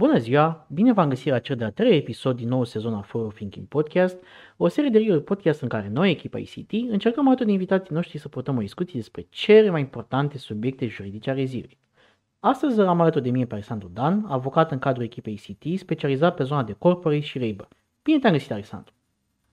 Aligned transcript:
Bună 0.00 0.18
ziua! 0.18 0.66
Bine 0.68 0.92
v-am 0.92 1.08
găsit 1.08 1.32
la 1.32 1.38
cel 1.38 1.56
de-al 1.56 1.70
treilea 1.70 1.96
episod 1.96 2.36
din 2.36 2.48
nou 2.48 2.64
sezon 2.64 2.94
al 2.94 3.02
Forward 3.02 3.34
Thinking 3.34 3.66
Podcast, 3.66 4.16
o 4.56 4.68
serie 4.68 4.90
de 4.90 4.98
reel 4.98 5.20
podcast 5.20 5.62
în 5.62 5.68
care 5.68 5.88
noi, 5.88 6.10
echipa 6.10 6.38
ICT, 6.38 6.72
încercăm 6.72 7.26
alături 7.26 7.46
de 7.46 7.52
invitații 7.52 7.94
noștri 7.94 8.18
să 8.18 8.28
purtăm 8.28 8.56
o 8.56 8.60
discuție 8.60 8.98
despre 8.98 9.26
cele 9.28 9.70
mai 9.70 9.80
importante 9.80 10.38
subiecte 10.38 10.86
juridice 10.86 11.30
ale 11.30 11.44
zilei. 11.44 11.78
Astăzi 12.38 12.80
am 12.80 13.00
alături 13.00 13.24
de 13.24 13.30
mine 13.30 13.46
pe 13.46 13.54
Alexandru 13.54 13.88
Dan, 13.88 14.24
avocat 14.28 14.70
în 14.70 14.78
cadrul 14.78 15.04
echipei 15.04 15.40
ICT, 15.46 15.78
specializat 15.78 16.34
pe 16.34 16.42
zona 16.42 16.64
de 16.64 16.72
corporate 16.72 17.20
și 17.20 17.38
labor. 17.38 17.68
Bine 18.02 18.18
te-am 18.18 18.32
găsit, 18.32 18.50
Alexandru! 18.50 18.92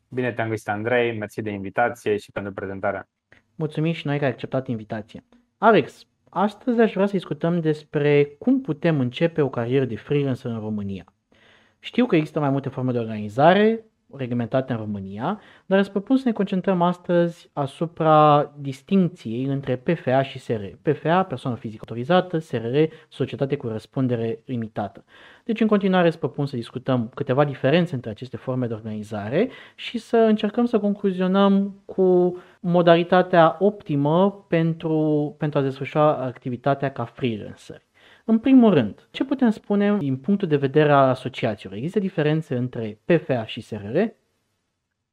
Bine 0.10 0.32
te-am 0.32 0.50
găsit, 0.50 0.68
Andrei, 0.68 1.18
mersi 1.18 1.42
de 1.42 1.50
invitație 1.50 2.18
și 2.18 2.32
pentru 2.32 2.54
prezentarea. 2.54 3.08
Mulțumim 3.56 3.94
și 3.94 4.08
noi 4.08 4.18
că 4.18 4.24
ai 4.24 4.32
acceptat 4.32 4.68
invitația. 4.68 5.24
Alex, 5.58 6.06
Astăzi 6.40 6.80
aș 6.80 6.94
vrea 6.94 7.06
să 7.06 7.12
discutăm 7.12 7.60
despre 7.60 8.36
cum 8.40 8.62
putem 8.62 9.00
începe 9.00 9.42
o 9.42 9.50
carieră 9.50 9.86
de 9.86 9.96
freelancer 9.96 10.52
în 10.52 10.60
România. 10.60 11.14
Știu 11.80 12.06
că 12.06 12.16
există 12.16 12.40
mai 12.40 12.50
multe 12.50 12.70
forme 12.70 12.92
de 12.92 12.98
organizare, 13.00 13.86
reglementate 14.16 14.72
în 14.74 14.80
România, 14.80 15.40
dar 15.66 15.80
îți 15.80 15.92
propun 15.92 16.18
să 16.18 16.24
ne 16.26 16.32
concentrăm 16.32 16.82
astăzi 16.82 17.50
asupra 17.54 18.52
distinției 18.60 19.44
între 19.44 19.76
PFA 19.76 20.22
și 20.22 20.40
SRR. 20.40 20.64
PFA, 20.82 21.24
persoană 21.24 21.58
fizică 21.58 21.84
autorizată, 21.88 22.38
SRR, 22.38 22.84
societate 23.10 23.56
cu 23.56 23.68
răspundere 23.68 24.40
limitată. 24.46 25.04
Deci 25.44 25.62
în 25.62 25.68
continuare 25.68 26.08
îți 26.08 26.20
propun 26.20 26.46
să 26.46 26.56
discutăm 26.56 27.12
câteva 27.16 27.46
diferențe 27.46 27.96
între 27.96 28.10
aceste 28.10 28.38
forme 28.38 28.68
de 28.68 28.74
organizare 28.74 29.50
și 29.76 29.98
să 29.98 30.18
încercăm 30.18 30.66
să 30.66 30.80
concluzionăm 30.80 31.82
cu 31.86 32.38
modalitatea 32.60 33.56
optimă 33.60 34.46
pentru, 34.48 35.36
pentru 35.38 35.60
a 35.60 35.62
desfășura 35.62 36.16
activitatea 36.16 36.92
ca 36.92 37.06
freelancer. 37.06 37.87
În 38.30 38.40
primul 38.40 38.74
rând, 38.74 39.08
ce 39.12 39.26
putem 39.26 39.50
spune 39.50 39.98
din 39.98 40.18
punctul 40.18 40.48
de 40.48 40.58
vedere 40.58 40.92
al 40.92 41.10
asociațiilor? 41.10 41.78
Există 41.78 42.00
diferențe 42.00 42.56
între 42.56 43.00
PFA 43.06 43.46
și 43.46 43.62
SRR? 43.62 43.98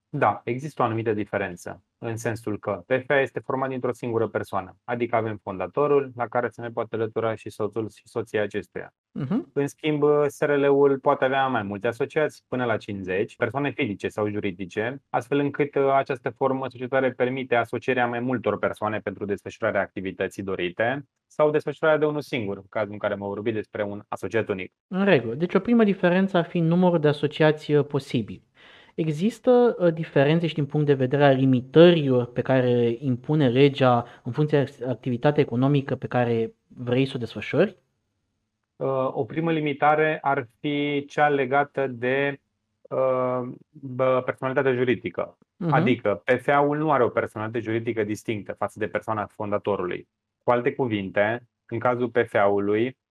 Da, 0.09 0.41
există 0.45 0.83
o 0.83 0.85
anumită 0.85 1.13
diferență, 1.13 1.83
în 2.07 2.17
sensul 2.17 2.59
că 2.59 2.83
PFA 2.87 3.21
este 3.21 3.41
format 3.41 3.69
dintr-o 3.69 3.93
singură 3.93 4.29
persoană, 4.29 4.77
adică 4.85 5.17
avem 5.17 5.37
fondatorul, 5.43 6.13
la 6.17 6.27
care 6.27 6.49
se 6.49 6.61
ne 6.61 6.69
poate 6.69 6.95
alătura 6.95 7.35
și 7.35 7.51
soțul 7.51 7.89
și 7.91 8.03
soția 8.09 8.43
acestuia. 8.43 8.95
Uh-huh. 9.21 9.53
În 9.53 9.67
schimb, 9.67 10.03
SRL-ul 10.27 10.99
poate 10.99 11.25
avea 11.25 11.47
mai 11.47 11.63
multe 11.63 11.87
asociați, 11.87 12.45
până 12.49 12.65
la 12.65 12.77
50, 12.77 13.37
persoane 13.37 13.71
fizice 13.71 14.09
sau 14.09 14.29
juridice, 14.29 15.03
astfel 15.11 15.39
încât 15.39 15.75
uh, 15.75 15.93
această 15.95 16.31
formă 16.31 16.67
societare 16.69 17.13
permite 17.13 17.55
asocierea 17.55 18.07
mai 18.07 18.21
multor 18.21 18.59
persoane 18.59 18.99
pentru 18.99 19.25
desfășurarea 19.25 19.81
activității 19.81 20.43
dorite 20.43 21.05
sau 21.27 21.51
desfășurarea 21.51 21.99
de 21.99 22.07
unul 22.07 22.21
singur, 22.21 22.57
în 22.57 22.65
cazul 22.69 22.93
în 22.93 22.99
care 22.99 23.15
mă 23.15 23.27
vorbi 23.27 23.53
despre 23.53 23.83
un 23.83 24.03
asociat 24.09 24.49
unic. 24.49 24.73
În 24.89 25.05
regulă. 25.05 25.35
Deci 25.35 25.55
o 25.55 25.59
primă 25.59 25.85
diferență 25.85 26.37
ar 26.37 26.45
fi 26.45 26.59
numărul 26.59 27.01
de 27.01 27.09
asociații 27.09 27.77
uh, 27.77 27.87
posibili. 27.87 28.43
Există 28.95 29.77
uh, 29.79 29.93
diferențe 29.93 30.47
și 30.47 30.55
din 30.55 30.67
punct 30.67 30.87
de 30.87 30.95
vedere 30.95 31.25
al 31.25 31.37
limitărilor 31.37 32.27
pe 32.27 32.43
care 32.43 32.97
impune 32.99 33.49
legea 33.49 34.07
în 34.23 34.33
funcție 34.33 34.63
de 34.63 34.85
activitatea 34.87 35.43
economică 35.43 35.95
pe 35.95 36.07
care 36.07 36.55
vrei 36.69 37.07
să 37.07 37.13
o 37.17 37.19
desfășori? 37.19 37.77
Uh, 38.77 39.09
o 39.13 39.25
primă 39.25 39.53
limitare 39.53 40.19
ar 40.23 40.49
fi 40.61 41.05
cea 41.09 41.29
legată 41.29 41.87
de 41.87 42.41
uh, 42.89 44.23
personalitatea 44.25 44.75
juridică. 44.75 45.39
Uh-huh. 45.39 45.71
Adică 45.71 46.23
PFA-ul 46.25 46.79
nu 46.79 46.93
are 46.93 47.05
o 47.05 47.09
personalitate 47.09 47.65
juridică 47.65 48.05
distinctă 48.05 48.53
față 48.53 48.79
de 48.79 48.87
persoana 48.87 49.27
fondatorului. 49.27 50.09
Cu 50.43 50.51
alte 50.51 50.73
cuvinte, 50.73 51.49
în 51.67 51.79
cazul 51.79 52.09
PFA-ului, 52.09 52.87
Uh, 52.87 53.04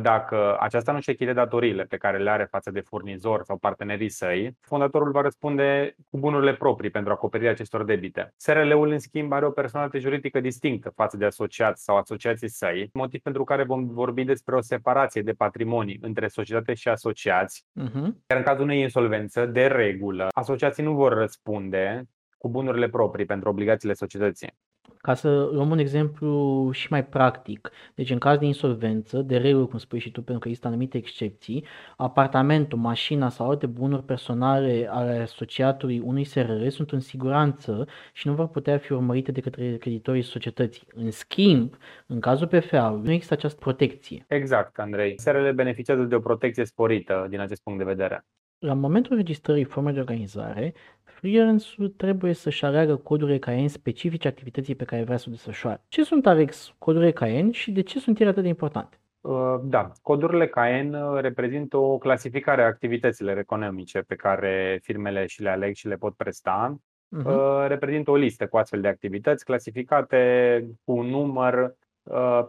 dacă 0.00 0.56
aceasta 0.60 0.92
nu-și 0.92 1.10
echide 1.10 1.32
datoriile 1.32 1.84
pe 1.84 1.96
care 1.96 2.18
le 2.18 2.30
are 2.30 2.44
față 2.44 2.70
de 2.70 2.80
furnizor 2.80 3.42
sau 3.44 3.56
partenerii 3.56 4.08
săi, 4.08 4.56
fondatorul 4.60 5.10
va 5.10 5.20
răspunde 5.20 5.94
cu 6.10 6.18
bunurile 6.18 6.54
proprii 6.54 6.90
pentru 6.90 7.12
acoperirea 7.12 7.52
acestor 7.52 7.84
debite. 7.84 8.34
SRL-ul, 8.36 8.90
în 8.90 8.98
schimb, 8.98 9.32
are 9.32 9.46
o 9.46 9.50
personalitate 9.50 10.02
juridică 10.02 10.40
distinctă 10.40 10.90
față 10.90 11.16
de 11.16 11.24
asociați 11.24 11.84
sau 11.84 11.96
asociații 11.96 12.48
săi, 12.48 12.90
motiv 12.92 13.20
pentru 13.20 13.44
care 13.44 13.64
vom 13.64 13.86
vorbi 13.86 14.24
despre 14.24 14.56
o 14.56 14.60
separație 14.60 15.22
de 15.22 15.32
patrimonii 15.32 15.98
între 16.02 16.28
societate 16.28 16.74
și 16.74 16.88
asociați. 16.88 17.64
Uh-huh. 17.80 18.08
Iar 18.28 18.38
în 18.38 18.42
cazul 18.42 18.62
unei 18.62 18.80
insolvențe, 18.80 19.46
de 19.46 19.66
regulă, 19.66 20.28
asociații 20.32 20.82
nu 20.82 20.94
vor 20.94 21.12
răspunde 21.12 22.04
cu 22.38 22.48
bunurile 22.48 22.88
proprii 22.88 23.26
pentru 23.26 23.48
obligațiile 23.48 23.94
societății. 23.94 24.54
Ca 25.02 25.14
să 25.14 25.48
luăm 25.52 25.70
un 25.70 25.78
exemplu 25.78 26.68
și 26.72 26.86
mai 26.90 27.04
practic, 27.04 27.70
deci 27.94 28.10
în 28.10 28.18
caz 28.18 28.38
de 28.38 28.44
insolvență, 28.44 29.22
de 29.22 29.36
regulă, 29.36 29.66
cum 29.66 29.78
spui 29.78 29.98
și 29.98 30.10
tu, 30.10 30.22
pentru 30.22 30.38
că 30.42 30.48
există 30.48 30.68
anumite 30.68 30.96
excepții, 30.96 31.64
apartamentul, 31.96 32.78
mașina 32.78 33.28
sau 33.28 33.48
alte 33.48 33.66
bunuri 33.66 34.04
personale 34.04 34.88
ale 34.90 35.18
asociatului 35.18 36.00
unui 36.00 36.24
SRR 36.24 36.68
sunt 36.68 36.90
în 36.90 37.00
siguranță 37.00 37.86
și 38.12 38.26
nu 38.28 38.34
vor 38.34 38.48
putea 38.48 38.78
fi 38.78 38.92
urmărite 38.92 39.32
de 39.32 39.40
către 39.40 39.76
creditorii 39.76 40.22
societății. 40.22 40.86
În 40.94 41.10
schimb, 41.10 41.76
în 42.06 42.20
cazul 42.20 42.46
PFA-ului, 42.46 43.04
nu 43.04 43.12
există 43.12 43.34
această 43.34 43.58
protecție. 43.60 44.24
Exact, 44.28 44.78
Andrei. 44.78 45.18
SRL 45.18 45.50
beneficiază 45.50 46.02
de 46.02 46.14
o 46.14 46.20
protecție 46.20 46.64
sporită 46.64 47.26
din 47.28 47.40
acest 47.40 47.62
punct 47.62 47.78
de 47.78 47.84
vedere. 47.84 48.24
La 48.58 48.74
momentul 48.74 49.16
registrării 49.16 49.64
formei 49.64 49.92
de 49.92 50.00
organizare, 50.00 50.74
freelancerul 51.20 51.88
trebuie 51.88 52.32
să-și 52.32 52.64
aleagă 52.64 52.96
codurile 52.96 53.34
EKN 53.34 53.66
specifice 53.66 54.28
activității 54.28 54.74
pe 54.74 54.84
care 54.84 55.02
vrea 55.02 55.16
să 55.16 55.24
o 55.28 55.30
desfășoare. 55.30 55.82
Ce 55.88 56.04
sunt, 56.04 56.26
Alex, 56.26 56.74
codurile 56.78 57.08
EKN 57.08 57.50
și 57.50 57.72
de 57.72 57.80
ce 57.80 57.98
sunt 57.98 58.20
ele 58.20 58.30
atât 58.30 58.42
de 58.42 58.48
importante? 58.48 59.00
Uh, 59.20 59.60
da, 59.62 59.92
codurile 60.02 60.46
KN 60.46 60.94
uh, 60.94 61.20
reprezintă 61.20 61.76
o 61.76 61.98
clasificare 61.98 62.62
a 62.62 62.66
activităților 62.66 63.38
economice 63.38 63.98
pe 63.98 64.14
care 64.14 64.78
firmele 64.82 65.26
și 65.26 65.42
le 65.42 65.48
aleg 65.48 65.74
și 65.74 65.88
le 65.88 65.96
pot 65.96 66.14
presta. 66.14 66.76
Uh-huh. 67.18 67.66
Reprezintă 67.66 68.10
o 68.10 68.16
listă 68.16 68.46
cu 68.46 68.56
astfel 68.56 68.80
de 68.80 68.88
activități 68.88 69.44
clasificate 69.44 70.64
cu 70.84 70.92
un 70.92 71.06
număr 71.06 71.74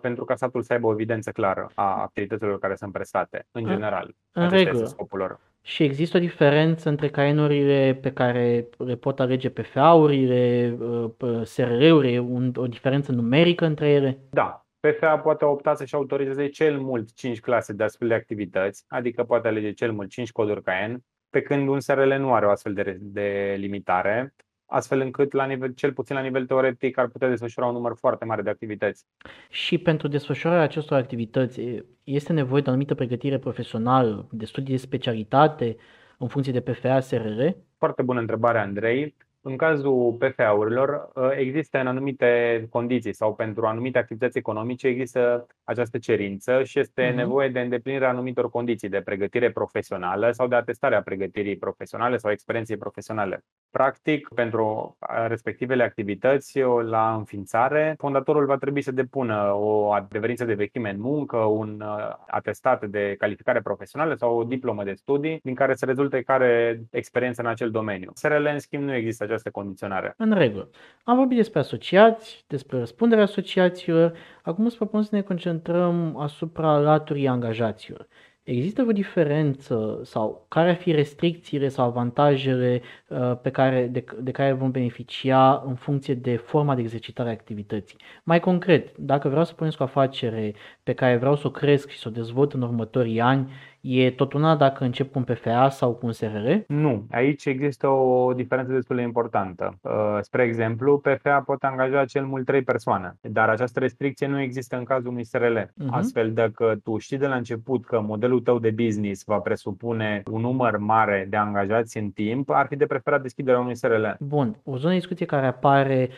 pentru 0.02 0.26
ca 0.26 0.36
statul 0.36 0.62
să 0.62 0.74
aibă 0.74 0.88
o 0.88 0.92
evidență 0.92 1.32
clară 1.32 1.72
a 1.76 2.02
activităților 2.02 2.60
care 2.60 2.76
sunt 2.76 2.92
prestate, 2.92 3.48
în 3.52 3.66
general. 3.66 4.16
În 4.32 4.50
regulă. 4.50 4.86
scopul 4.86 5.20
lor. 5.20 5.40
Și 5.64 5.84
există 5.84 6.18
o 6.18 6.20
diferență 6.20 6.90
între 6.90 7.10
caienurile 7.10 8.00
pe 8.02 8.14
care 8.14 8.68
le 8.78 8.96
pot 8.96 9.20
alege 9.20 9.50
PFA-urile, 9.50 10.76
uh, 10.80 11.42
SRR-uri, 11.44 12.18
o 12.56 12.68
diferență 12.68 13.12
numerică 13.12 13.66
între 13.66 13.90
ele? 13.90 14.18
Da, 14.30 14.66
PFA 14.80 15.18
poate 15.18 15.46
opta 15.46 15.76
să-și 15.76 15.96
autorizeze 15.96 16.48
cel 16.48 16.80
mult 16.80 17.14
5 17.14 17.40
clase 17.40 17.74
de 17.74 17.84
astfel 17.84 18.08
de 18.08 18.14
activități, 18.14 18.86
adică 18.88 19.24
poate 19.24 19.48
alege 19.48 19.72
cel 19.72 19.92
mult 19.92 20.10
5 20.10 20.32
coduri 20.32 20.64
CAEN, 20.64 21.04
pe 21.30 21.42
când 21.42 21.68
un 21.68 21.80
SRL 21.80 22.14
nu 22.14 22.34
are 22.34 22.46
o 22.46 22.50
astfel 22.50 22.74
de, 22.74 22.98
de 23.00 23.56
limitare 23.60 24.34
astfel 24.72 25.00
încât, 25.00 25.34
la 25.34 25.46
nivel, 25.46 25.74
cel 25.74 25.94
puțin 25.94 26.16
la 26.16 26.22
nivel 26.22 26.46
teoretic, 26.46 26.98
ar 26.98 27.08
putea 27.08 27.30
desfășura 27.30 27.66
un 27.66 27.74
număr 27.74 27.96
foarte 27.98 28.26
mare 28.26 28.42
de 28.42 28.50
activități. 28.50 29.06
Și 29.50 29.78
pentru 29.78 30.08
desfășurarea 30.08 30.64
acestor 30.64 30.98
activități 30.98 31.62
este 32.04 32.34
nevoie 32.34 32.62
de 32.62 32.68
o 32.68 32.72
anumită 32.72 32.96
pregătire 32.96 33.38
profesională, 33.40 34.28
de 34.32 34.46
studii 34.46 34.76
de 34.76 34.80
specialitate 34.80 35.76
în 36.18 36.28
funcție 36.28 36.54
de 36.54 36.62
PFA, 36.62 37.00
SRR? 37.00 37.42
Foarte 37.78 38.02
bună 38.02 38.20
întrebare, 38.20 38.60
Andrei. 38.60 39.16
În 39.44 39.58
cazul 39.58 40.18
PFA-urilor, 40.20 41.12
ă, 41.16 41.32
există 41.36 41.80
în 41.80 41.88
anumite 41.88 42.68
condiții 42.70 43.14
sau 43.14 43.36
pentru 43.36 43.66
anumite 43.66 43.98
activități 43.98 44.38
economice 44.38 44.88
există 44.88 45.48
această 45.64 45.98
cerință 45.98 46.64
și 46.64 46.80
este 46.80 47.12
uh-huh. 47.12 47.16
nevoie 47.16 47.50
de 47.50 47.60
îndeplinirea 47.60 48.10
anumitor 48.10 48.50
condiții 48.50 48.90
de 48.90 49.02
pregătire 49.02 49.52
profesională 49.52 50.32
sau 50.32 50.48
de 50.48 50.56
atestarea 50.56 51.02
pregătirii 51.02 51.58
profesionale 51.58 52.18
sau 52.18 52.32
experienței 52.32 52.78
profesionale. 52.78 53.44
Practic, 53.72 54.28
pentru 54.36 54.98
respectivele 55.28 55.84
activități, 55.84 56.60
la 56.84 57.14
înființare, 57.16 57.96
fondatorul 57.98 58.46
va 58.46 58.58
trebui 58.58 58.82
să 58.82 58.92
depună 58.92 59.52
o 59.54 59.92
adeverință 59.92 60.46
de 60.46 60.54
vechime 60.54 60.90
în 60.90 61.00
muncă, 61.00 61.38
un 61.38 61.82
ă, 61.82 62.20
atestat 62.28 62.86
de 62.86 63.16
calificare 63.18 63.62
profesională 63.62 64.16
sau 64.16 64.38
o 64.38 64.44
diplomă 64.44 64.84
de 64.84 64.94
studii 64.94 65.40
din 65.44 65.56
care 65.56 65.74
se 65.74 65.86
rezultă 65.86 66.22
care 66.22 66.82
experiență 66.92 67.42
în 67.42 67.48
acel 67.48 67.72
domeniu. 67.72 68.12
SRL, 68.14 68.46
în 68.46 68.60
schimb, 68.60 68.84
nu 68.84 68.94
există 68.94 69.26
această 69.32 69.50
condiționare. 69.50 70.14
În 70.18 70.34
regulă. 70.34 70.70
Am 71.04 71.16
vorbit 71.16 71.38
despre 71.38 71.60
asociați, 71.60 72.46
despre 72.48 72.78
răspunderea 72.78 73.24
asociațiilor. 73.24 74.14
Acum 74.42 74.66
îți 74.66 74.76
propun 74.76 75.04
să 75.04 75.16
ne 75.16 75.22
concentrăm 75.22 76.18
asupra 76.18 76.78
laturii 76.78 77.28
angajaților. 77.28 78.08
Există 78.44 78.86
o 78.88 78.92
diferență 78.92 80.00
sau 80.04 80.46
care 80.50 80.70
ar 80.70 80.76
fi 80.76 80.92
restricțiile 80.92 81.68
sau 81.68 81.86
avantajele 81.86 82.82
uh, 83.08 83.38
pe 83.42 83.50
care, 83.50 83.88
de, 83.88 84.04
de 84.20 84.32
care 84.32 84.52
vom 84.52 84.72
beneficia 84.72 85.64
în 85.66 85.76
funcție 85.76 86.14
de 86.14 86.36
forma 86.36 86.76
de 86.76 86.82
exercitare 86.82 87.30
a 87.30 87.32
activității? 87.32 87.98
Mai 88.24 88.40
concret, 88.40 88.98
dacă 88.98 89.30
vreau 89.30 89.44
să 89.44 89.54
pornesc 89.54 89.80
o 89.80 89.84
afacere 89.84 90.54
pe 90.84 90.94
care 90.94 91.18
vreau 91.18 91.36
să 91.36 91.48
o 91.48 91.52
cresc 91.52 91.90
și 91.90 92.00
să 92.00 92.08
o 92.08 92.12
dezvolt 92.12 92.54
în 92.54 92.62
următorii 92.62 93.22
ani, 93.22 93.52
E 93.82 94.12
tot 94.12 94.34
una 94.34 94.56
dacă 94.56 94.84
încep 94.84 95.12
cu 95.12 95.18
un 95.20 95.24
PFA 95.24 95.70
sau 95.70 95.94
cu 95.94 96.06
un 96.06 96.12
SRR? 96.12 96.52
Nu, 96.68 97.06
aici 97.12 97.46
există 97.46 97.88
o 97.88 98.34
diferență 98.34 98.72
destul 98.72 98.96
de 98.96 99.02
importantă. 99.02 99.78
Uh, 99.82 100.18
spre 100.22 100.44
exemplu, 100.44 100.98
PFA 100.98 101.42
poate 101.46 101.66
angaja 101.66 102.06
cel 102.06 102.26
mult 102.26 102.46
trei 102.46 102.62
persoane, 102.62 103.16
dar 103.22 103.50
această 103.50 103.80
restricție 103.80 104.28
nu 104.28 104.42
există 104.42 104.78
în 104.78 104.84
cazul 104.84 105.10
unui 105.10 105.24
SRL. 105.24 105.58
Uh-huh. 105.58 105.74
Mhm. 105.74 105.94
Astfel, 105.94 106.34
dacă 106.34 106.80
tu 106.84 106.98
știi 106.98 107.18
de 107.18 107.28
la 107.28 107.36
început 107.36 107.86
că 107.86 108.02
modelul 108.02 108.40
tău 108.40 108.60
de 108.60 108.72
business 108.72 109.24
va 109.24 109.38
presupune 109.38 110.24
un 110.32 110.42
număr 110.42 110.78
mare 110.78 111.28
de 111.30 111.38
angajați 111.38 111.98
în 111.98 112.10
timp, 112.10 112.50
ar 112.50 112.66
fi 112.68 112.76
de 112.76 112.86
preferat 112.86 113.22
deschiderea 113.22 113.60
unui 113.60 113.76
SRL. 113.76 114.06
Bun, 114.20 114.60
o 114.64 114.78
zonă 114.78 114.90
de 114.94 115.00
discuție 115.00 115.26
care 115.26 115.46
apare 115.46 116.10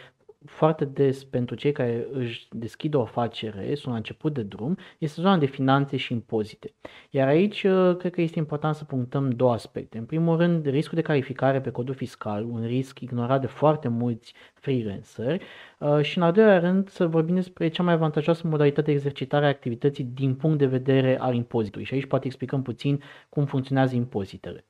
foarte 0.46 0.86
des 0.86 1.24
pentru 1.24 1.56
cei 1.56 1.72
care 1.72 2.08
își 2.12 2.48
deschid 2.52 2.94
o 2.94 3.02
afacere, 3.02 3.76
sunt 3.76 3.92
la 3.92 3.96
început 3.96 4.34
de 4.34 4.42
drum, 4.44 4.78
este 4.98 5.22
zona 5.22 5.38
de 5.38 5.46
finanțe 5.46 5.98
și 5.98 6.14
impozite. 6.14 6.74
Iar 7.10 7.28
aici 7.28 7.64
uh, 7.64 7.96
cred 7.98 8.14
că 8.14 8.22
este 8.22 8.40
important 8.40 8.76
să 8.76 8.84
punctăm 8.84 9.30
două 9.30 9.52
aspecte. 9.52 9.98
În 9.98 10.06
primul 10.06 10.38
rând, 10.38 10.66
riscul 10.66 10.98
de 10.98 11.02
calificare 11.02 11.62
pe 11.62 11.70
codul 11.70 11.96
fiscal, 11.96 12.44
un 12.44 12.66
risc 12.66 13.00
ignorat 13.00 13.42
de 13.42 13.48
foarte 13.48 13.88
mulți 13.88 14.34
freelanceri 14.54 15.44
uh, 15.80 16.02
și 16.02 16.18
în 16.18 16.24
al 16.24 16.32
doilea 16.32 16.60
rând 16.60 16.90
să 16.90 17.08
vorbim 17.08 17.36
despre 17.36 17.68
cea 17.68 17.84
mai 17.84 17.94
avantajoasă 17.94 18.48
modalitate 18.48 18.82
de 18.82 18.92
exercitare 18.92 19.46
a 19.46 19.48
activității 19.48 20.04
din 20.04 20.36
punct 20.36 20.58
de 20.58 20.66
vedere 20.66 21.20
al 21.20 21.36
impozitului. 21.36 21.86
Și 21.86 21.94
aici 21.94 22.06
poate 22.06 22.26
explicăm 22.26 22.62
puțin 22.62 23.02
cum 23.30 23.46
funcționează 23.46 23.96
impozitele. 23.96 24.66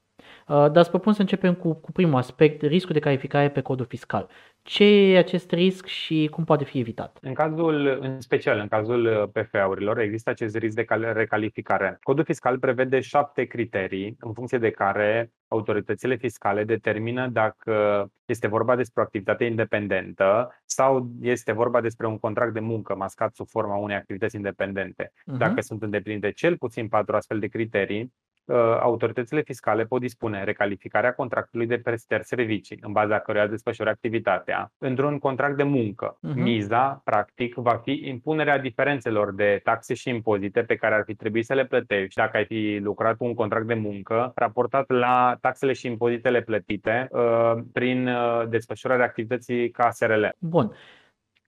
Uh, 0.48 0.56
dar 0.56 0.76
îți 0.76 0.90
propun 0.90 1.14
să 1.14 1.22
începem 1.22 1.54
cu, 1.54 1.74
cu 1.74 1.92
primul 1.92 2.18
aspect, 2.18 2.62
riscul 2.62 2.94
de 2.94 3.00
calificare 3.00 3.50
pe 3.50 3.62
codul 3.62 3.86
fiscal. 3.86 4.30
Ce 4.62 4.84
e 4.84 5.18
acest 5.18 5.52
risc 5.52 5.86
și 5.86 6.28
cum 6.32 6.44
poate 6.44 6.64
fi 6.64 6.80
evitat? 6.80 7.18
În 7.22 7.34
cazul, 7.34 7.98
în 8.02 8.22
special 8.22 8.60
în 8.60 8.68
cazul 8.68 9.06
uh, 9.06 9.44
PFA-urilor, 9.44 10.00
există 10.00 10.30
acest 10.30 10.56
risc 10.56 10.76
de 10.76 10.86
recalificare. 11.14 11.98
Codul 12.02 12.24
fiscal 12.24 12.60
prevede 12.60 13.00
șapte 13.00 13.44
criterii 13.44 14.16
în 14.20 14.34
funcție 14.34 14.58
de 14.58 14.70
care 14.70 15.32
autoritățile 15.48 16.16
fiscale 16.16 16.64
determină 16.64 17.28
dacă 17.28 18.08
este 18.26 18.48
vorba 18.48 18.76
despre 18.76 19.02
o 19.02 19.04
activitate 19.04 19.44
independentă 19.44 20.62
sau 20.66 21.12
este 21.22 21.52
vorba 21.52 21.82
despre 21.82 22.08
un 22.08 22.18
contract 22.18 22.54
de 22.54 22.60
muncă 22.60 22.96
mascat 22.96 23.36
sub 23.36 23.48
forma 23.48 23.76
unei 23.76 23.96
activități 23.96 24.36
independente. 24.36 25.12
Uh-huh. 25.12 25.38
Dacă 25.38 25.62
sunt 25.62 25.84
îndeplinite 25.84 26.32
cel 26.32 26.58
puțin 26.58 26.88
patru 26.88 27.16
astfel 27.16 27.40
de 27.40 27.48
criterii, 27.48 28.02
Uh, 28.02 28.33
autoritățile 28.82 29.42
fiscale 29.42 29.84
pot 29.84 30.02
dispune 30.02 30.44
recalificarea 30.44 31.14
contractului 31.14 31.66
de 31.66 31.78
prestări 31.78 32.26
servicii, 32.26 32.78
în 32.82 32.92
baza 32.92 33.20
căruia 33.20 33.48
desfășoară 33.48 33.92
activitatea, 33.92 34.72
într-un 34.78 35.20
contract 35.20 35.58
de 35.58 35.64
muncă. 35.64 36.18
Uh-huh. 36.18 36.34
Miza, 36.36 37.02
practic, 37.04 37.56
va 37.56 37.82
fi 37.84 38.02
impunerea 38.06 38.60
diferențelor 38.60 39.34
de 39.34 39.60
taxe 39.64 39.94
și 39.94 40.10
impozite 40.10 40.62
pe 40.62 40.76
care 40.76 40.96
ar 40.96 41.04
fi 41.06 41.16
trebuit 41.16 41.46
să 41.46 41.54
le 41.54 41.66
plătești 41.66 42.16
dacă 42.16 42.38
ai 42.38 42.46
fi 42.46 42.80
lucrat 42.82 43.18
cu 43.18 43.26
un 43.26 43.34
contract 43.34 43.68
de 43.68 43.74
muncă, 43.74 44.32
raportat 44.36 44.90
la 44.90 45.38
taxele 45.42 45.74
și 45.74 45.88
impozitele 45.88 46.42
plătite 46.42 47.08
uh, 47.12 47.54
prin 47.74 48.08
uh, 48.08 48.44
desfășurarea 48.50 49.06
activității 49.06 49.70
ca 49.70 49.90
SRL. 49.92 50.26
Bun. 50.40 50.72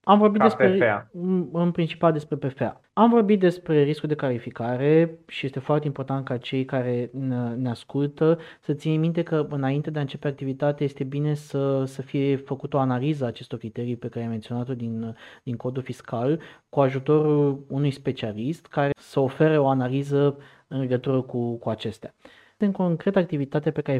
Am 0.07 0.18
vorbit 0.18 0.40
Ca 0.40 0.46
despre, 0.46 0.69
PFA. 0.69 1.10
în 1.52 1.72
principal 1.72 2.12
despre 2.12 2.36
PFA. 2.36 2.81
Am 2.94 3.10
vorbit 3.10 3.40
despre 3.40 3.84
riscul 3.84 4.10
de 4.10 4.16
calificare 4.16 5.19
și 5.28 5.46
este 5.46 5.60
foarte 5.60 5.88
important 5.88 6.25
ca 6.25 6.38
cei 6.38 6.66
care 6.66 7.10
ne 7.56 7.69
ascultă 7.69 8.40
să 8.60 8.74
ținem 8.74 9.00
minte 9.00 9.24
că 9.24 9.48
înainte 9.50 9.90
de 9.90 9.98
a 9.98 10.02
începe 10.02 10.28
activitatea 10.28 10.86
este 10.86 11.04
bine 11.04 11.34
să, 11.34 11.84
să 11.86 12.02
fie 12.02 12.36
făcută 12.36 12.78
o 12.78 12.80
analiză 12.80 13.24
a 13.24 13.28
acestor 13.28 13.60
criterii 13.60 13.96
pe 13.96 14.07
care 14.07 14.25
am 14.25 14.31
menționat-o 14.31 14.74
din, 14.74 15.16
din 15.44 15.56
codul 15.56 15.84
fiscal 15.84 16.40
cu 16.69 16.80
ajutorul 16.80 17.66
unui 17.68 17.92
specialist 17.92 18.68
care 18.68 18.92
să 18.96 19.19
ofere 19.19 19.57
o 19.57 19.68
analiză 19.68 20.38
în 20.68 20.80
legătură 20.80 21.22
cu, 21.22 21.57
cu 21.57 21.69
acestea 21.69 22.13
în 22.57 22.72
concret 22.72 23.16
activitatea 23.16 23.72
pe 23.72 23.81
care 23.81 23.98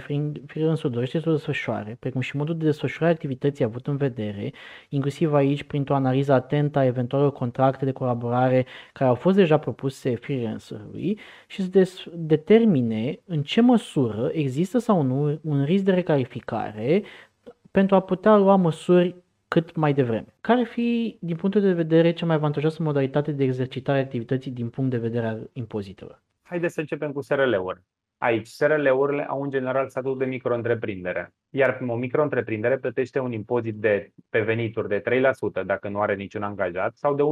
freelance-ul 0.48 0.92
dorește 0.92 1.19
să 1.19 1.30
o 1.30 1.31
desfășoare, 1.31 1.98
precum 2.00 2.22
și 2.22 2.36
modul 2.36 2.57
de 2.57 2.66
desfășurare 2.66 3.12
a 3.12 3.13
activității 3.13 3.63
avut 3.63 3.88
în 3.88 3.98
vedere, 3.98 4.54
inclusiv 4.90 5.34
aici 5.34 5.63
printr-o 5.63 5.96
analiză 5.96 6.34
atentă 6.34 6.80
a 6.80 6.86
eventualelor 6.86 7.34
contracte 7.34 7.86
de 7.86 7.92
colaborare 7.92 8.66
care 8.94 9.10
au 9.10 9.16
fost 9.16 9.36
deja 9.36 9.57
propuse 9.57 10.16
freelancerului 10.16 11.19
și 11.48 11.62
să 11.62 11.68
des- 11.68 12.06
determine 12.13 13.19
în 13.25 13.44
ce 13.44 13.62
măsură 13.62 14.30
există 14.34 14.78
sau 14.78 15.02
nu 15.02 15.40
un 15.44 15.63
risc 15.63 15.84
de 15.84 15.92
recalificare 15.92 17.04
pentru 17.72 17.96
a 17.96 18.00
putea 18.00 18.38
lua 18.38 18.56
măsuri 18.56 19.16
cât 19.48 19.75
mai 19.75 19.94
devreme. 19.94 20.25
Care 20.42 20.60
ar 20.60 20.66
fi, 20.66 21.18
din 21.22 21.36
punctul 21.36 21.62
de 21.62 21.74
vedere, 21.74 22.13
cea 22.13 22.25
mai 22.25 22.36
avantajoasă 22.36 22.84
modalitate 22.84 23.31
de 23.31 23.44
exercitare 23.44 23.98
a 23.98 24.02
activității 24.02 24.52
din 24.52 24.69
punct 24.69 24.90
de 24.90 24.98
vedere 24.98 25.28
al 25.28 25.50
impozitelor? 25.54 26.22
Haideți 26.42 26.74
să 26.74 26.80
începem 26.80 27.12
cu 27.12 27.22
SRL-uri. 27.22 27.81
Aici, 28.17 28.47
SRL-urile 28.47 29.25
au 29.27 29.41
în 29.41 29.50
general 29.50 29.89
statut 29.89 30.17
de 30.17 30.25
micro-întreprindere, 30.25 31.33
iar 31.50 31.79
o 31.88 31.95
micro-întreprindere 31.95 32.77
plătește 32.77 33.19
un 33.19 33.31
impozit 33.31 33.75
de, 33.75 34.09
pe 34.29 34.39
venituri 34.39 34.88
de 34.88 35.01
3% 35.62 35.65
dacă 35.65 35.89
nu 35.89 36.00
are 36.00 36.15
niciun 36.15 36.44
angajat 36.44 36.95
sau 36.95 37.15
de 37.15 37.23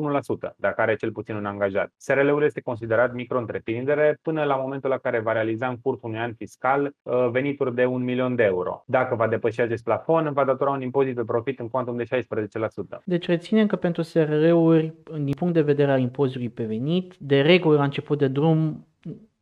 1% 0.50 0.56
dacă 0.58 0.82
are 0.82 0.96
cel 0.96 1.12
puțin 1.12 1.36
un 1.36 1.46
angajat. 1.46 1.92
SRL-ul 1.98 2.44
este 2.44 2.62
considerat 2.62 3.14
micro-întreprindere 3.14 4.20
până 4.22 4.44
la 4.44 4.56
momentul 4.56 4.90
la 4.90 4.98
care 4.98 5.20
va 5.20 5.32
realiza 5.32 5.68
în 5.68 5.78
cursul 5.82 6.10
unui 6.10 6.22
an 6.22 6.34
fiscal 6.34 6.92
uh, 7.02 7.30
venituri 7.32 7.76
de 7.76 7.86
1 7.86 8.04
milion 8.04 8.36
de 8.36 8.44
euro. 8.44 8.84
Dacă 8.88 9.16
va 9.16 9.28
depăși 9.28 9.62
acest 9.62 9.84
plafon, 9.84 10.34
va 10.34 10.46
datora 10.46 10.72
un 10.72 10.82
impozit 10.82 11.16
pe 11.16 11.24
profit 11.24 11.60
în 11.60 11.70
cuantum 11.70 11.98
de 11.98 12.04
16%. 12.04 13.04
Deci 13.06 13.26
reținem 13.26 13.68
că 13.68 13.76
pentru 13.76 14.02
SRL-uri, 14.02 14.94
din 15.20 15.34
punct 15.38 15.54
de 15.54 15.62
vedere 15.62 15.92
al 15.92 16.00
impozitului 16.00 16.50
pe 16.50 16.64
venit, 16.64 17.16
de 17.18 17.42
regulă 17.42 17.78
la 17.78 17.84
început 17.84 18.18
de 18.18 18.28
drum 18.28 18.88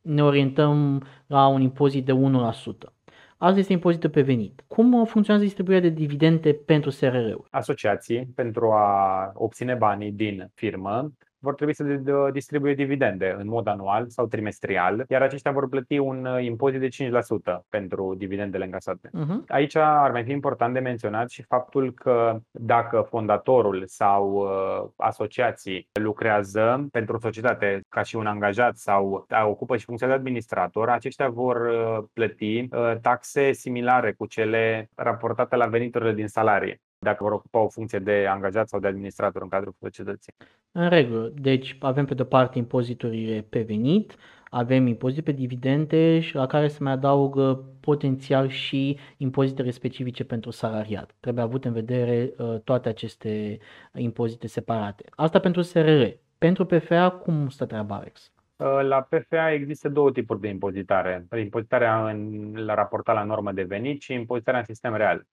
ne 0.02 0.22
orientăm 0.22 1.04
la 1.26 1.46
un 1.46 1.60
impozit 1.60 2.04
de 2.04 2.12
1%. 2.12 2.92
Azi 3.36 3.58
este 3.58 3.72
impozitul 3.72 4.10
pe 4.10 4.22
venit. 4.22 4.64
Cum 4.66 5.04
funcționează 5.04 5.46
distribuirea 5.46 5.88
de 5.88 5.94
dividende 5.94 6.52
pentru 6.52 6.90
SRR-uri? 6.90 7.48
Asociații, 7.50 8.26
pentru 8.34 8.70
a 8.70 9.30
obține 9.34 9.74
banii 9.74 10.12
din 10.12 10.50
firmă, 10.54 11.12
vor 11.42 11.54
trebui 11.54 11.74
să 11.74 11.84
distribuie 12.32 12.74
dividende 12.74 13.36
în 13.38 13.48
mod 13.48 13.66
anual 13.66 14.08
sau 14.08 14.26
trimestrial, 14.26 15.04
iar 15.08 15.22
aceștia 15.22 15.50
vor 15.50 15.68
plăti 15.68 15.98
un 15.98 16.24
uh, 16.24 16.44
impozit 16.44 16.80
de 16.80 16.88
5% 16.88 17.66
pentru 17.68 18.14
dividendele 18.18 18.64
încasate. 18.64 19.08
Uh-huh. 19.08 19.46
Aici 19.48 19.74
ar 19.76 20.10
mai 20.10 20.24
fi 20.24 20.30
important 20.30 20.74
de 20.74 20.80
menționat 20.80 21.30
și 21.30 21.42
faptul 21.42 21.92
că 21.92 22.40
dacă 22.50 23.06
fondatorul 23.08 23.82
sau 23.86 24.32
uh, 24.32 24.90
asociații 24.96 25.88
lucrează 25.92 26.86
pentru 26.90 27.16
o 27.16 27.20
societate 27.20 27.80
ca 27.88 28.02
și 28.02 28.16
un 28.16 28.26
angajat 28.26 28.76
sau 28.76 29.26
ocupă 29.44 29.76
și 29.76 29.84
funcția 29.84 30.06
de 30.06 30.12
administrator, 30.12 30.88
aceștia 30.88 31.28
vor 31.28 31.56
uh, 31.56 32.04
plăti 32.12 32.68
taxe 33.00 33.52
similare 33.52 34.12
cu 34.12 34.26
cele 34.26 34.90
raportate 34.94 35.56
la 35.56 35.66
veniturile 35.66 36.12
din 36.12 36.28
salarii 36.28 36.80
dacă 37.02 37.22
vor 37.22 37.32
ocupa 37.32 37.58
o 37.58 37.68
funcție 37.68 37.98
de 37.98 38.26
angajat 38.28 38.68
sau 38.68 38.80
de 38.80 38.86
administrator 38.86 39.42
în 39.42 39.48
cadrul 39.48 39.74
societății. 39.80 40.32
În 40.72 40.88
regulă. 40.88 41.32
Deci 41.34 41.76
avem 41.80 42.04
pe 42.04 42.14
de-o 42.14 42.24
parte 42.24 42.58
impoziturile 42.58 43.46
pe 43.48 43.62
venit, 43.62 44.16
avem 44.50 44.86
impozite 44.86 45.22
pe 45.22 45.32
dividende 45.32 46.20
și 46.20 46.34
la 46.34 46.46
care 46.46 46.68
se 46.68 46.82
mai 46.82 46.92
adaugă 46.92 47.64
potențial 47.80 48.48
și 48.48 48.98
impozitele 49.16 49.70
specifice 49.70 50.24
pentru 50.24 50.50
salariat. 50.50 51.14
Trebuie 51.20 51.44
avut 51.44 51.64
în 51.64 51.72
vedere 51.72 52.32
uh, 52.38 52.60
toate 52.64 52.88
aceste 52.88 53.58
impozite 53.94 54.46
separate. 54.46 55.04
Asta 55.10 55.38
pentru 55.38 55.62
SRR. 55.62 56.02
Pentru 56.38 56.64
PFA, 56.64 57.10
cum 57.10 57.48
stă 57.48 57.66
treaba, 57.66 57.94
Alex? 57.94 58.32
Uh, 58.56 58.80
la 58.82 59.00
PFA 59.00 59.52
există 59.52 59.88
două 59.88 60.10
tipuri 60.12 60.40
de 60.40 60.48
impozitare. 60.48 61.26
Impozitarea 61.38 62.08
în, 62.08 62.52
la 62.54 62.74
raportat 62.74 63.14
la 63.14 63.24
normă 63.24 63.52
de 63.52 63.62
venit 63.62 64.00
și 64.00 64.12
impozitarea 64.12 64.60
în 64.60 64.66
sistem 64.66 64.94
real. 64.94 65.26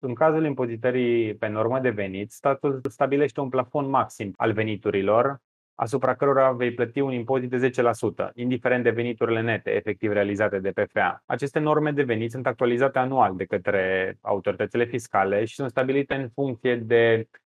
În 0.00 0.14
cazul 0.14 0.44
impozitării 0.44 1.34
pe 1.34 1.48
normă 1.48 1.80
de 1.80 1.90
venit, 1.90 2.30
statul 2.30 2.80
stabilește 2.88 3.40
un 3.40 3.48
plafon 3.48 3.88
maxim 3.88 4.32
al 4.36 4.52
veniturilor, 4.52 5.40
asupra 5.74 6.14
cărora 6.14 6.52
vei 6.52 6.74
plăti 6.74 7.00
un 7.00 7.12
impozit 7.12 7.50
de 7.50 7.70
10%, 7.70 8.32
indiferent 8.34 8.82
de 8.82 8.90
veniturile 8.90 9.40
nete 9.40 9.70
efectiv 9.70 10.12
realizate 10.12 10.58
de 10.58 10.70
PFA. 10.70 11.22
Aceste 11.26 11.58
norme 11.58 11.92
de 11.92 12.02
venit 12.02 12.30
sunt 12.30 12.46
actualizate 12.46 12.98
anual 12.98 13.36
de 13.36 13.44
către 13.44 14.16
autoritățile 14.20 14.84
fiscale 14.84 15.44
și 15.44 15.54
sunt 15.54 15.70
stabilite 15.70 16.14
în 16.14 16.28
funcție 16.34 16.76
de 16.76 17.28
Uh, 17.30 17.47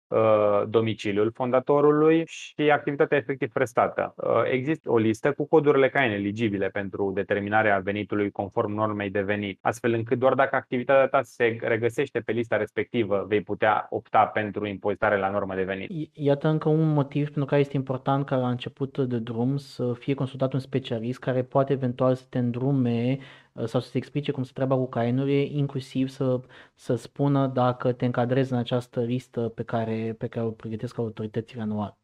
domiciliul 0.69 1.33
fondatorului 1.35 2.23
și 2.27 2.71
activitatea 2.71 3.17
efectiv 3.17 3.53
prestată. 3.53 4.15
Uh, 4.17 4.43
există 4.51 4.91
o 4.91 4.99
listă 4.99 5.33
cu 5.33 5.47
codurile 5.47 5.89
CAIN 5.89 6.11
eligibile 6.11 6.69
pentru 6.69 7.11
determinarea 7.15 7.79
venitului 7.79 8.31
conform 8.31 8.73
normei 8.73 9.11
de 9.11 9.21
venit, 9.21 9.59
astfel 9.63 9.93
încât 9.93 10.19
doar 10.19 10.35
dacă 10.35 10.57
activitatea 10.57 11.07
ta 11.07 11.23
se 11.23 11.59
regăsește 11.61 12.21
pe 12.21 12.33
lista 12.33 12.57
respectivă, 12.57 13.25
vei 13.29 13.41
putea 13.41 13.87
opta 13.91 14.25
pentru 14.25 14.67
impozitare 14.67 15.19
la 15.19 15.31
normă 15.31 15.55
de 15.55 15.63
venit. 15.63 16.11
Iată 16.13 16.49
încă 16.49 16.69
un 16.69 16.93
motiv 16.93 17.25
pentru 17.25 17.45
care 17.45 17.61
este 17.61 17.77
important 17.77 18.27
ca 18.27 18.37
la 18.37 18.49
început 18.49 18.99
de 18.99 19.19
drum 19.19 19.57
să 19.57 19.93
fie 19.99 20.15
consultat 20.15 20.53
un 20.53 20.61
specialist 20.61 21.19
care 21.19 21.43
poate 21.43 21.73
eventual 21.73 22.15
să 22.15 22.25
te 22.29 22.39
îndrume 22.39 23.19
Uh, 23.59 23.65
sau 23.67 23.81
să-ți 23.81 23.97
explice 23.97 24.33
cum 24.33 24.43
se 24.43 24.51
treaba 24.55 24.77
cu 24.77 24.89
cainurile, 24.89 25.41
inclusiv 25.59 26.09
să, 26.09 26.41
să 26.75 26.95
spună 26.95 27.47
dacă 27.47 27.93
te 27.93 28.05
încadrezi 28.05 28.53
în 28.53 28.59
această 28.59 29.01
listă 29.01 29.41
pe 29.49 29.63
care, 29.63 30.15
pe 30.19 30.27
care 30.27 30.47
o 30.47 30.51
pregătesc 30.51 30.99
autoritățile 30.99 31.63
anual. 31.63 31.97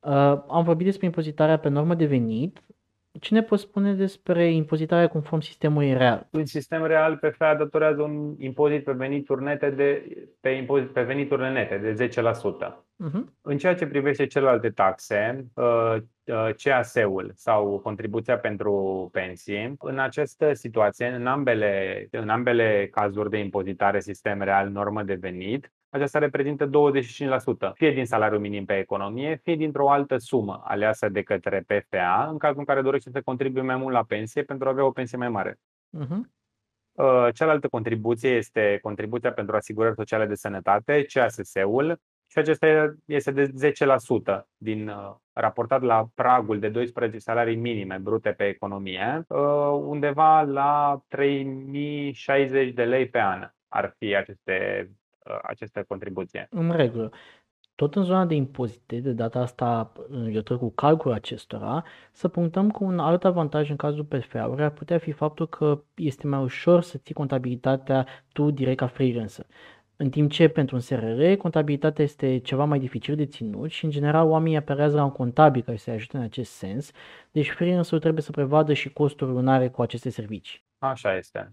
Uh, 0.00 0.42
am 0.48 0.62
vorbit 0.64 0.86
despre 0.86 1.06
impozitarea 1.06 1.58
pe 1.58 1.68
normă 1.68 1.94
de 1.94 2.06
venit, 2.06 2.62
Ce 3.20 3.34
ne 3.34 3.42
poți 3.42 3.62
spune 3.62 3.94
despre 3.94 4.52
impozitarea 4.52 5.08
conform 5.08 5.40
sistemului 5.40 5.92
real? 5.92 6.28
În 6.30 6.46
sistem 6.46 6.86
real, 6.86 7.16
PFA 7.16 7.54
datorează 7.54 8.02
un 8.02 8.34
impozit 8.38 8.84
pe 8.84 8.92
venituri 8.92 9.42
nete 9.42 9.70
de, 9.70 10.16
pe, 10.40 10.48
impozit, 10.48 10.88
pe 10.88 11.02
veniturile 11.02 11.50
nete 11.50 11.94
de 11.94 12.08
10%. 12.08 12.12
Uh-huh. 13.04 13.24
În 13.40 13.58
ceea 13.58 13.74
ce 13.74 13.86
privește 13.86 14.26
celelalte 14.26 14.70
taxe, 14.70 15.46
uh, 15.54 15.96
uh, 16.24 16.54
CAS-ul 16.56 17.32
sau 17.34 17.78
contribuția 17.78 18.38
pentru 18.38 19.08
pensii, 19.12 19.74
în 19.78 19.98
această 19.98 20.52
situație, 20.52 21.06
în 21.06 21.26
ambele, 21.26 22.06
în 22.10 22.28
ambele 22.28 22.88
cazuri 22.90 23.30
de 23.30 23.38
impozitare 23.38 24.00
sistem 24.00 24.42
real, 24.42 24.68
normă 24.68 25.02
de 25.02 25.14
venit, 25.14 25.72
aceasta 25.92 26.18
reprezintă 26.18 26.70
25%, 27.70 27.72
fie 27.74 27.90
din 27.90 28.06
salariul 28.06 28.40
minim 28.40 28.64
pe 28.64 28.78
economie, 28.78 29.40
fie 29.42 29.56
dintr-o 29.56 29.90
altă 29.90 30.16
sumă 30.16 30.62
aleasă 30.64 31.08
de 31.08 31.22
către 31.22 31.64
PFA, 31.66 32.28
în 32.30 32.38
cazul 32.38 32.58
în 32.58 32.64
care 32.64 32.82
dorește 32.82 33.10
să 33.10 33.22
contribuie 33.22 33.62
mai 33.62 33.76
mult 33.76 33.94
la 33.94 34.04
pensie 34.04 34.42
pentru 34.42 34.68
a 34.68 34.70
avea 34.70 34.84
o 34.84 34.90
pensie 34.90 35.18
mai 35.18 35.28
mare. 35.28 35.58
Uh-huh. 35.98 36.20
Cealaltă 37.34 37.68
contribuție 37.68 38.30
este 38.30 38.78
contribuția 38.82 39.32
pentru 39.32 39.56
asigurări 39.56 39.94
sociale 39.94 40.26
de 40.26 40.34
sănătate, 40.34 41.04
CASS-ul, 41.08 42.00
și 42.26 42.38
acesta 42.38 42.94
este 43.04 43.30
de 43.30 43.72
10% 44.34 44.46
din 44.56 44.88
uh, 44.88 45.14
raportat 45.32 45.82
la 45.82 46.08
pragul 46.14 46.58
de 46.58 46.68
12 46.68 47.18
salarii 47.18 47.56
minime 47.56 47.98
brute 48.02 48.30
pe 48.30 48.44
economie, 48.44 49.24
uh, 49.28 49.38
undeva 49.80 50.42
la 50.42 51.02
3060 51.08 52.72
de 52.72 52.84
lei 52.84 53.08
pe 53.08 53.20
an 53.20 53.50
ar 53.68 53.94
fi 53.98 54.16
aceste 54.16 54.90
Uh, 55.26 55.38
această 55.42 55.84
contribuție. 55.88 56.46
În 56.50 56.70
regulă. 56.70 57.12
Tot 57.74 57.94
în 57.94 58.02
zona 58.02 58.26
de 58.26 58.34
impozite, 58.34 59.00
de 59.00 59.12
data 59.12 59.40
asta 59.40 59.92
în 60.08 60.22
legătură 60.22 60.58
cu 60.58 60.70
calculul 60.70 61.16
acestora, 61.16 61.84
să 62.12 62.28
punctăm 62.28 62.70
că 62.70 62.84
un 62.84 62.98
alt 62.98 63.24
avantaj 63.24 63.70
în 63.70 63.76
cazul 63.76 64.04
PFA-uri 64.04 64.62
ar 64.62 64.70
putea 64.70 64.98
fi 64.98 65.12
faptul 65.12 65.48
că 65.48 65.82
este 65.94 66.26
mai 66.26 66.42
ușor 66.42 66.82
să 66.82 66.98
ții 66.98 67.14
contabilitatea 67.14 68.06
tu 68.32 68.50
direct 68.50 68.78
ca 68.78 68.86
freelancer. 68.86 69.46
În 69.96 70.10
timp 70.10 70.30
ce 70.30 70.48
pentru 70.48 70.74
un 70.74 70.80
SRR, 70.80 71.32
contabilitatea 71.32 72.04
este 72.04 72.38
ceva 72.38 72.64
mai 72.64 72.78
dificil 72.78 73.16
de 73.16 73.26
ținut 73.26 73.70
și 73.70 73.84
în 73.84 73.90
general 73.90 74.28
oamenii 74.28 74.56
apelează 74.56 74.96
la 74.96 75.04
un 75.04 75.12
contabil 75.12 75.62
care 75.62 75.76
să-i 75.76 75.94
ajute 75.94 76.16
în 76.16 76.22
acest 76.22 76.52
sens, 76.52 76.90
deci 77.30 77.50
freelancerul 77.50 78.00
trebuie 78.00 78.22
să 78.22 78.30
prevadă 78.30 78.72
și 78.72 78.92
costuri 78.92 79.30
lunare 79.30 79.68
cu 79.68 79.82
aceste 79.82 80.10
servicii. 80.10 80.64
Așa 80.78 81.16
este. 81.16 81.50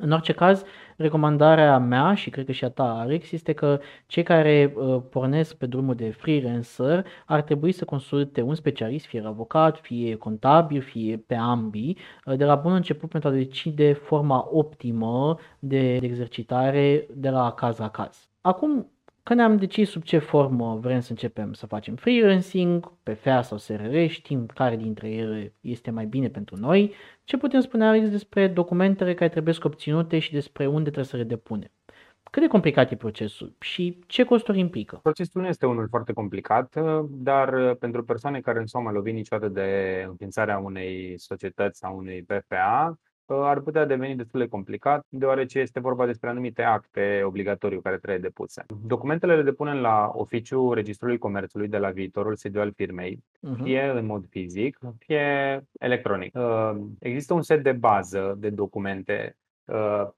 În 0.00 0.10
orice 0.10 0.32
caz, 0.32 0.62
recomandarea 0.96 1.78
mea 1.78 2.14
și 2.14 2.30
cred 2.30 2.44
că 2.46 2.52
și 2.52 2.64
a 2.64 2.70
ta, 2.70 2.98
Alex, 2.98 3.32
este 3.32 3.52
că 3.52 3.80
cei 4.06 4.22
care 4.22 4.72
uh, 4.76 5.02
pornesc 5.10 5.54
pe 5.54 5.66
drumul 5.66 5.94
de 5.94 6.10
freelancer 6.10 7.06
ar 7.26 7.42
trebui 7.42 7.72
să 7.72 7.84
consulte 7.84 8.42
un 8.42 8.54
specialist, 8.54 9.06
fie 9.06 9.22
avocat, 9.26 9.78
fie 9.78 10.16
contabil, 10.16 10.80
fie 10.80 11.16
pe 11.16 11.34
ambii, 11.34 11.98
uh, 12.24 12.36
de 12.36 12.44
la 12.44 12.54
bun 12.54 12.72
început 12.72 13.08
pentru 13.08 13.28
a 13.28 13.32
decide 13.32 13.92
forma 13.92 14.48
optimă 14.50 15.36
de, 15.58 15.98
de 15.98 16.06
exercitare 16.06 17.06
de 17.14 17.30
la 17.30 17.52
caz 17.52 17.78
la 17.78 17.90
caz. 17.90 18.28
Acum, 18.40 18.90
că 19.26 19.34
ne-am 19.34 19.56
decis 19.56 19.90
sub 19.90 20.02
ce 20.02 20.18
formă 20.18 20.78
vrem 20.80 21.00
să 21.00 21.10
începem 21.10 21.52
să 21.52 21.66
facem 21.66 21.94
freelancing, 21.94 22.92
pe 23.02 23.12
FEA 23.12 23.42
sau 23.42 23.58
SRR, 23.58 24.06
știm 24.06 24.46
care 24.46 24.76
dintre 24.76 25.08
ele 25.08 25.54
este 25.60 25.90
mai 25.90 26.06
bine 26.06 26.28
pentru 26.28 26.56
noi, 26.56 26.92
ce 27.24 27.36
putem 27.36 27.60
spune, 27.60 27.86
Alex, 27.86 28.08
despre 28.08 28.48
documentele 28.48 29.14
care 29.14 29.30
trebuie 29.30 29.54
să 29.54 29.60
obținute 29.64 30.18
și 30.18 30.32
despre 30.32 30.66
unde 30.66 30.82
trebuie 30.82 31.04
să 31.04 31.16
le 31.16 31.22
depunem? 31.22 31.70
Cât 32.30 32.42
de 32.42 32.48
complicat 32.48 32.90
e 32.90 32.96
procesul 32.96 33.56
și 33.60 33.98
ce 34.06 34.24
costuri 34.24 34.58
implică? 34.58 34.98
Procesul 35.02 35.40
nu 35.40 35.46
este 35.46 35.66
unul 35.66 35.88
foarte 35.88 36.12
complicat, 36.12 36.76
dar 37.08 37.74
pentru 37.74 38.04
persoane 38.04 38.40
care 38.40 38.60
nu 38.60 38.66
s-au 38.66 38.82
mai 38.82 38.92
lovit 38.92 39.14
niciodată 39.14 39.48
de 39.48 40.04
înființarea 40.08 40.58
unei 40.58 41.14
societăți 41.18 41.78
sau 41.78 41.96
unei 41.96 42.22
PFA, 42.22 42.98
ar 43.26 43.60
putea 43.60 43.84
deveni 43.84 44.16
destul 44.16 44.40
de 44.40 44.48
complicat, 44.48 45.06
deoarece 45.08 45.58
este 45.58 45.80
vorba 45.80 46.06
despre 46.06 46.28
anumite 46.28 46.62
acte 46.62 47.22
obligatorii 47.24 47.82
care 47.82 47.96
trebuie 47.96 48.20
depuse. 48.20 48.64
Documentele 48.86 49.36
le 49.36 49.42
depunem 49.42 49.76
la 49.76 50.10
oficiul 50.14 50.74
Registrului 50.74 51.18
Comerțului 51.18 51.68
de 51.68 51.78
la 51.78 51.90
viitorul 51.90 52.36
sediu 52.36 52.60
al 52.60 52.72
firmei, 52.72 53.18
uh-huh. 53.18 53.62
fie 53.62 53.92
în 53.94 54.06
mod 54.06 54.26
fizic, 54.28 54.78
fie 54.98 55.66
electronic. 55.78 56.38
Există 56.98 57.34
un 57.34 57.42
set 57.42 57.62
de 57.62 57.72
bază 57.72 58.36
de 58.38 58.50
documente 58.50 59.36
Uh, 59.45 59.45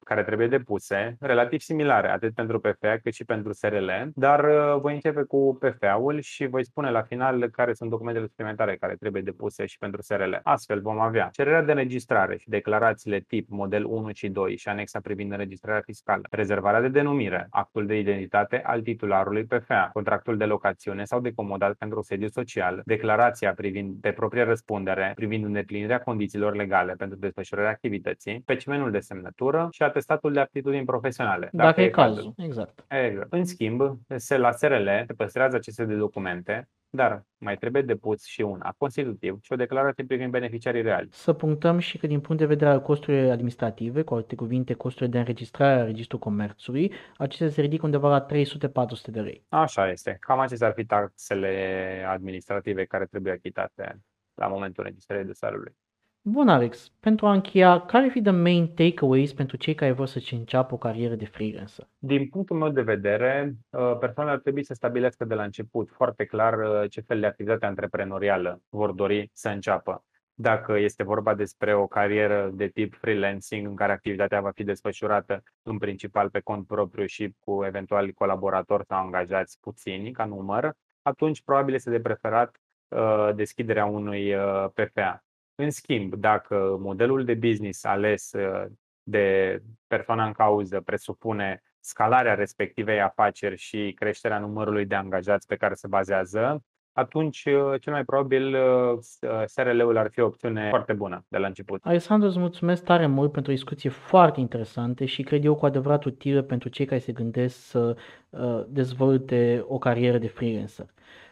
care 0.05 0.23
trebuie 0.23 0.47
depuse, 0.47 1.17
relativ 1.21 1.61
similare, 1.61 2.09
atât 2.11 2.35
pentru 2.35 2.61
PFA 2.61 2.97
cât 3.02 3.12
și 3.12 3.25
pentru 3.25 3.52
SRL, 3.52 3.90
dar 4.14 4.45
uh, 4.45 4.81
voi 4.81 4.95
începe 4.95 5.23
cu 5.23 5.59
PFA-ul 5.61 6.21
și 6.21 6.47
voi 6.47 6.64
spune 6.64 6.90
la 6.90 7.02
final 7.02 7.49
care 7.49 7.73
sunt 7.73 7.90
documentele 7.90 8.26
suplimentare 8.26 8.76
care 8.76 8.95
trebuie 8.95 9.23
depuse 9.23 9.67
și 9.67 9.78
pentru 9.78 10.02
SRL. 10.02 10.35
Astfel 10.43 10.81
vom 10.81 11.00
avea 11.00 11.28
cererea 11.33 11.62
de 11.62 11.71
înregistrare 11.71 12.37
și 12.37 12.49
declarațiile 12.49 13.21
tip 13.21 13.49
model 13.49 13.85
1 13.85 14.11
și 14.12 14.28
2 14.28 14.57
și 14.57 14.69
anexa 14.69 15.00
privind 15.00 15.33
înregistrarea 15.33 15.81
fiscală, 15.81 16.23
rezervarea 16.31 16.81
de 16.81 16.88
denumire, 16.88 17.47
actul 17.50 17.87
de 17.87 17.99
identitate 17.99 18.62
al 18.64 18.81
titularului 18.81 19.45
PFA, 19.45 19.90
contractul 19.93 20.37
de 20.37 20.45
locațiune 20.45 21.05
sau 21.05 21.21
de 21.21 21.33
comodat 21.35 21.75
pentru 21.75 22.02
sediu 22.02 22.28
social, 22.28 22.83
declarația 22.85 23.55
privind 23.55 24.00
pe 24.00 24.12
proprie 24.12 24.43
răspundere 24.43 25.12
privind 25.14 25.45
îndeplinirea 25.45 26.00
condițiilor 26.00 26.55
legale 26.55 26.93
pentru 26.93 27.19
desfășurarea 27.19 27.71
activității, 27.71 28.40
specimenul 28.43 28.90
de 28.90 28.99
semnătură 28.99 29.37
semnătură 29.38 29.68
și 29.71 29.83
atestatul 29.83 30.33
de 30.33 30.40
aptitudini 30.40 30.85
profesionale. 30.85 31.49
Dacă, 31.52 31.68
dacă 31.68 31.80
e 31.80 31.88
cazul. 31.88 32.14
cazul. 32.14 32.35
Exact. 32.37 32.85
exact. 32.88 33.33
În 33.33 33.45
schimb, 33.45 33.99
se 34.16 34.37
la 34.37 34.52
SRL 34.52 34.88
se 35.07 35.12
păstrează 35.16 35.57
aceste 35.57 35.85
documente, 35.85 36.68
dar 36.90 37.23
mai 37.38 37.57
trebuie 37.57 37.83
depus 37.83 38.25
și 38.25 38.40
un 38.40 38.61
act 38.62 38.76
constitutiv 38.78 39.38
și 39.42 39.52
o 39.52 39.57
declarație 39.57 40.04
privind 40.04 40.30
beneficiarii 40.30 40.83
reali. 40.83 41.09
Să 41.11 41.33
punctăm 41.33 41.78
și 41.78 41.99
că 41.99 42.07
din 42.07 42.21
punct 42.21 42.40
de 42.40 42.47
vedere 42.47 42.71
al 42.71 42.83
costurilor 42.83 43.30
administrative, 43.30 44.02
cu 44.02 44.14
alte 44.14 44.35
cuvinte, 44.35 44.75
costurile 44.75 45.11
de 45.11 45.18
înregistrare 45.18 45.80
a 45.80 45.85
Registrul 45.85 46.18
Comerțului, 46.18 46.92
acestea 47.16 47.49
se 47.49 47.61
ridică 47.61 47.85
undeva 47.85 48.09
la 48.09 48.26
300-400 48.26 48.26
de 49.07 49.21
lei. 49.21 49.45
Așa 49.49 49.90
este. 49.90 50.16
Cam 50.21 50.38
acestea 50.38 50.66
ar 50.66 50.73
fi 50.76 50.85
taxele 50.85 52.04
administrative 52.09 52.85
care 52.85 53.07
trebuie 53.07 53.33
achitate 53.33 54.00
la 54.35 54.47
momentul 54.47 54.85
înregistrării 54.85 55.26
dosarului. 55.26 55.76
Bun, 56.31 56.49
Alex, 56.49 56.93
pentru 57.01 57.27
a 57.27 57.33
încheia, 57.33 57.81
care 57.81 58.09
fi 58.09 58.23
the 58.23 58.31
main 58.31 58.75
takeaways 58.75 59.33
pentru 59.33 59.57
cei 59.57 59.75
care 59.75 59.93
vor 59.93 60.07
să-și 60.07 60.35
înceapă 60.35 60.75
o 60.75 60.77
carieră 60.77 61.15
de 61.15 61.25
freelancer? 61.25 61.89
Din 61.99 62.29
punctul 62.29 62.57
meu 62.57 62.69
de 62.69 62.83
vedere, 62.83 63.55
uh, 63.71 63.97
persoanele 63.99 64.35
ar 64.35 64.43
trebui 64.43 64.65
să 64.65 64.75
stabilească 64.75 65.25
de 65.25 65.35
la 65.35 65.43
început 65.43 65.91
foarte 65.91 66.25
clar 66.25 66.59
uh, 66.59 66.91
ce 66.91 67.01
fel 67.01 67.21
de 67.21 67.27
activitate 67.27 67.67
antreprenorială 67.67 68.63
vor 68.69 68.93
dori 68.93 69.31
să 69.33 69.49
înceapă. 69.49 70.05
Dacă 70.35 70.79
este 70.79 71.03
vorba 71.03 71.35
despre 71.35 71.75
o 71.75 71.87
carieră 71.87 72.51
de 72.55 72.67
tip 72.67 72.95
freelancing 72.95 73.67
în 73.67 73.75
care 73.75 73.93
activitatea 73.93 74.41
va 74.41 74.51
fi 74.51 74.65
desfășurată 74.65 75.43
în 75.63 75.79
principal 75.79 76.31
pe 76.31 76.41
cont 76.41 76.67
propriu 76.67 77.07
și 77.07 77.35
cu 77.39 77.65
eventuali 77.65 78.13
colaboratori 78.13 78.85
sau 78.87 78.99
angajați 78.99 79.59
puțini 79.61 80.11
ca 80.11 80.25
număr, 80.25 80.73
atunci 81.03 81.43
probabil 81.43 81.75
este 81.75 81.91
de 81.91 82.01
preferat 82.01 82.57
uh, 82.89 83.31
deschiderea 83.35 83.85
unui 83.85 84.35
PFA 84.75 85.23
în 85.62 85.71
schimb, 85.71 86.15
dacă 86.15 86.77
modelul 86.81 87.25
de 87.25 87.35
business 87.35 87.85
ales 87.85 88.33
uh, 88.33 88.65
de 89.03 89.59
persoana 89.87 90.27
în 90.27 90.33
cauză 90.33 90.81
presupune 90.81 91.62
scalarea 91.81 92.35
respectivei 92.35 93.00
afaceri 93.00 93.57
și 93.57 93.93
creșterea 93.97 94.38
numărului 94.38 94.87
de 94.87 94.95
angajați 94.95 95.47
pe 95.47 95.57
care 95.57 95.75
se 95.75 95.87
bazează, 95.87 96.65
atunci 96.93 97.45
uh, 97.45 97.81
cel 97.81 97.93
mai 97.93 98.05
probabil 98.05 98.55
uh, 98.55 98.99
SRL-ul 99.47 99.97
ar 99.97 100.11
fi 100.11 100.21
o 100.21 100.27
opțiune 100.27 100.69
foarte 100.69 100.93
bună 100.93 101.25
de 101.29 101.38
la 101.38 101.47
început. 101.47 101.81
Alexandru, 101.85 102.29
îți 102.29 102.38
mulțumesc 102.38 102.85
tare 102.85 103.07
mult 103.07 103.33
pentru 103.33 103.50
o 103.50 103.55
discuție 103.55 103.91
foarte 103.91 104.41
interesantă 104.41 105.05
și 105.05 105.23
cred 105.23 105.45
eu 105.45 105.55
cu 105.55 105.67
adevărat 105.67 106.05
utilă 106.05 106.43
pentru 106.43 106.69
cei 106.69 106.87
care 106.87 107.00
se 107.00 107.12
gândesc 107.12 107.57
să 107.57 107.97
dezvolte 108.69 109.65
o 109.67 109.79
carieră 109.79 110.19
de 110.19 110.29
freelancer. 110.29 110.87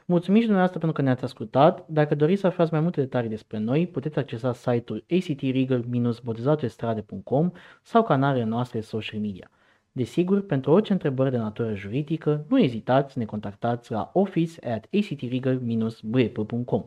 Mulțumim 0.08 0.40
și 0.40 0.46
dumneavoastră 0.46 0.78
pentru 0.78 0.98
că 0.98 1.04
ne-ați 1.06 1.24
ascultat. 1.24 1.88
Dacă 1.88 2.14
doriți 2.14 2.40
să 2.40 2.46
aflați 2.46 2.72
mai 2.72 2.80
multe 2.80 3.00
detalii 3.00 3.28
despre 3.28 3.58
noi, 3.58 3.86
puteți 3.86 4.18
accesa 4.18 4.52
site-ul 4.52 5.04
actregal-botezatoestrade.com 5.08 7.50
sau 7.82 8.02
canalele 8.02 8.44
noastre 8.44 8.80
social 8.80 9.20
media. 9.20 9.50
Desigur, 9.92 10.46
pentru 10.46 10.70
orice 10.70 10.92
întrebări 10.92 11.30
de 11.30 11.36
natură 11.36 11.74
juridică, 11.74 12.44
nu 12.48 12.58
ezitați 12.58 13.12
să 13.12 13.18
ne 13.18 13.24
contactați 13.24 13.92
la 13.92 14.10
office 14.12 14.68
at 14.68 14.84
actregal-bep.com. 14.84 16.84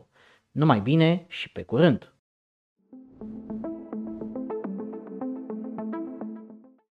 Numai 0.50 0.80
bine 0.80 1.24
și 1.28 1.52
pe 1.52 1.62
curând! 1.62 2.14
thank 3.20 3.64
you 3.64 3.79